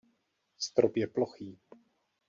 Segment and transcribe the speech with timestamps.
[0.57, 1.57] Strop je plochý.